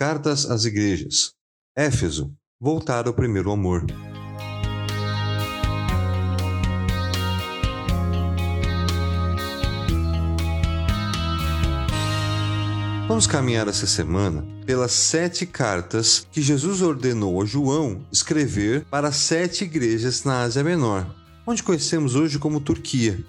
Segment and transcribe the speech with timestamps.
[0.00, 1.34] Cartas às Igrejas.
[1.76, 2.32] Éfeso.
[2.58, 3.84] Voltar ao primeiro amor.
[13.06, 19.64] Vamos caminhar essa semana pelas sete cartas que Jesus ordenou a João escrever para sete
[19.64, 21.14] igrejas na Ásia Menor,
[21.46, 23.22] onde conhecemos hoje como Turquia.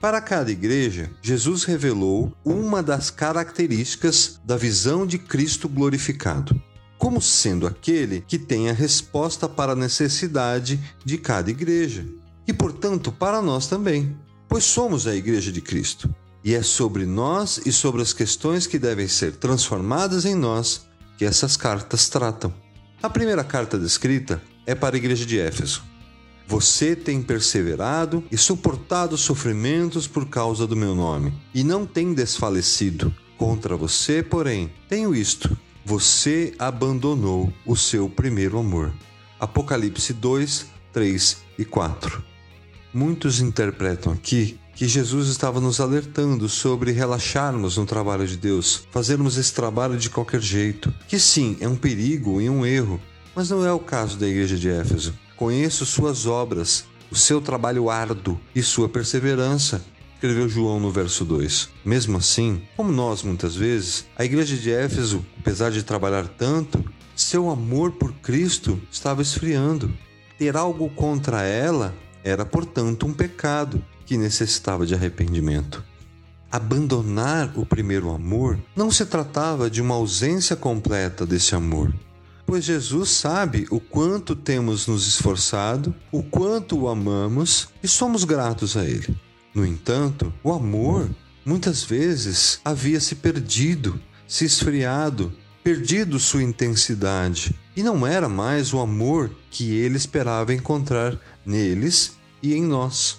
[0.00, 6.60] Para cada igreja, Jesus revelou uma das características da visão de Cristo glorificado,
[6.98, 12.06] como sendo aquele que tem a resposta para a necessidade de cada igreja,
[12.46, 14.14] e portanto para nós também,
[14.46, 16.14] pois somos a igreja de Cristo.
[16.44, 20.86] E é sobre nós e sobre as questões que devem ser transformadas em nós
[21.18, 22.54] que essas cartas tratam.
[23.02, 25.82] A primeira carta descrita é para a igreja de Éfeso.
[26.48, 33.12] Você tem perseverado e suportado sofrimentos por causa do meu nome, e não tem desfalecido.
[33.36, 38.92] Contra você, porém, tenho isto: você abandonou o seu primeiro amor.
[39.40, 42.24] Apocalipse 2, 3 e 4.
[42.94, 49.36] Muitos interpretam aqui que Jesus estava nos alertando sobre relaxarmos no trabalho de Deus, fazermos
[49.36, 53.00] esse trabalho de qualquer jeito, que sim, é um perigo e um erro,
[53.34, 55.14] mas não é o caso da igreja de Éfeso.
[55.36, 59.84] Conheço suas obras, o seu trabalho árduo e sua perseverança,
[60.14, 61.68] escreveu João no verso 2.
[61.84, 66.82] Mesmo assim, como nós muitas vezes, a igreja de Éfeso, apesar de trabalhar tanto,
[67.14, 69.92] seu amor por Cristo estava esfriando.
[70.38, 71.94] Ter algo contra ela
[72.24, 75.84] era, portanto, um pecado que necessitava de arrependimento.
[76.50, 81.92] Abandonar o primeiro amor não se tratava de uma ausência completa desse amor,
[82.46, 88.76] pois Jesus sabe o quanto temos nos esforçado, o quanto o amamos e somos gratos
[88.76, 89.16] a Ele.
[89.52, 91.10] No entanto, o amor
[91.44, 95.32] muitas vezes havia se perdido, se esfriado,
[95.64, 102.54] perdido sua intensidade, e não era mais o amor que ele esperava encontrar neles e
[102.54, 103.18] em nós.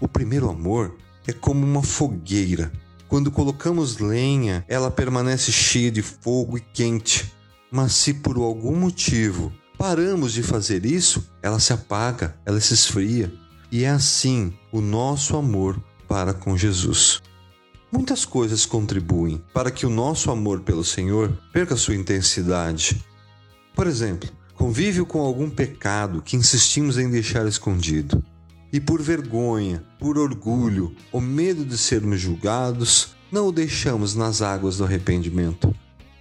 [0.00, 0.96] O primeiro amor
[1.26, 2.70] é como uma fogueira.
[3.08, 7.32] Quando colocamos lenha, ela permanece cheia de fogo e quente.
[7.74, 13.34] Mas se por algum motivo paramos de fazer isso, ela se apaga, ela se esfria.
[13.68, 17.20] E é assim o nosso amor para com Jesus.
[17.90, 23.04] Muitas coisas contribuem para que o nosso amor pelo Senhor perca sua intensidade.
[23.74, 28.24] Por exemplo, convívio com algum pecado que insistimos em deixar escondido
[28.72, 34.76] e por vergonha, por orgulho ou medo de sermos julgados, não o deixamos nas águas
[34.76, 35.73] do arrependimento.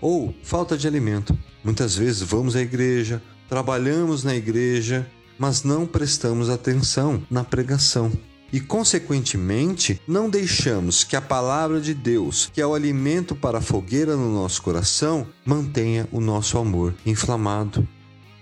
[0.00, 1.36] Ou falta de alimento.
[1.64, 5.06] Muitas vezes vamos à igreja, trabalhamos na igreja,
[5.38, 8.12] mas não prestamos atenção na pregação.
[8.52, 13.62] E, consequentemente, não deixamos que a palavra de Deus, que é o alimento para a
[13.62, 17.86] fogueira no nosso coração, mantenha o nosso amor inflamado.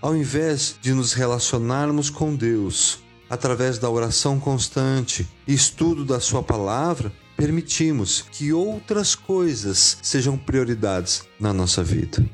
[0.00, 6.43] Ao invés de nos relacionarmos com Deus, através da oração constante e estudo da Sua
[6.43, 12.25] palavra, permitimos que outras coisas sejam prioridades na nossa vida.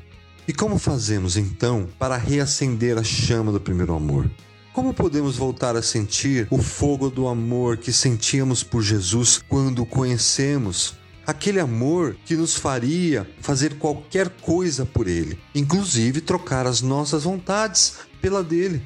[0.47, 4.29] E como fazemos então para reacender a chama do primeiro amor?
[4.73, 9.85] Como podemos voltar a sentir o fogo do amor que sentíamos por Jesus quando o
[9.85, 10.95] conhecemos?
[11.25, 17.97] Aquele amor que nos faria fazer qualquer coisa por Ele, inclusive trocar as nossas vontades
[18.19, 18.81] pela dele.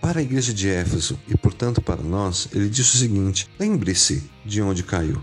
[0.00, 4.60] Para a igreja de Éfeso e, portanto, para nós, ele disse o seguinte: lembre-se de
[4.60, 5.22] onde caiu.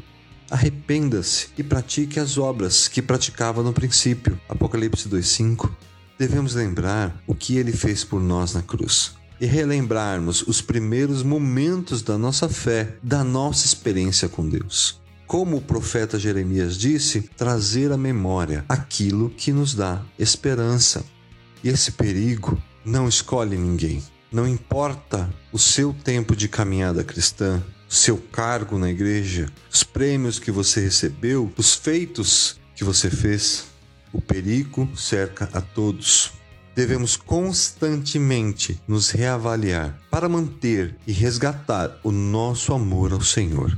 [0.52, 4.38] Arrependa-se e pratique as obras que praticava no princípio.
[4.50, 5.74] Apocalipse 2:5.
[6.20, 12.02] Devemos lembrar o que ele fez por nós na cruz e relembrarmos os primeiros momentos
[12.02, 15.02] da nossa fé, da nossa experiência com Deus.
[15.26, 21.06] Como o profeta Jeremias disse, trazer à memória aquilo que nos dá esperança.
[21.64, 24.04] E esse perigo não escolhe ninguém.
[24.30, 30.50] Não importa o seu tempo de caminhada cristã, seu cargo na igreja, os prêmios que
[30.50, 33.66] você recebeu, os feitos que você fez,
[34.14, 36.32] o perigo cerca a todos.
[36.74, 43.78] Devemos constantemente nos reavaliar para manter e resgatar o nosso amor ao Senhor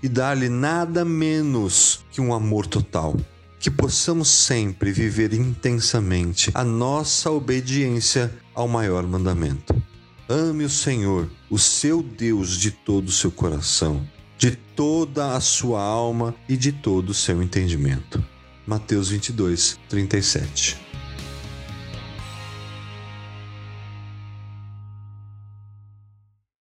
[0.00, 3.16] e dar-lhe nada menos que um amor total.
[3.58, 9.74] Que possamos sempre viver intensamente a nossa obediência ao maior mandamento.
[10.30, 15.82] Ame o Senhor, o seu Deus, de todo o seu coração, de toda a sua
[15.82, 18.22] alma e de todo o seu entendimento.
[18.66, 20.87] Mateus 22, 37.